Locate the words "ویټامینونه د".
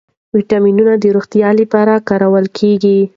0.35-1.05